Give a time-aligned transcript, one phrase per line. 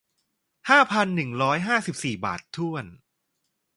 [0.69, 2.85] ห้าพันหนึ่งร้อยห้าสิบสี่บาทถ้วน